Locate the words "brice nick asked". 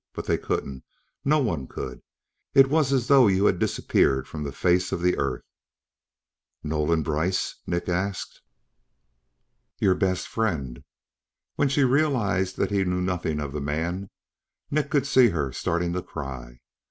7.03-8.41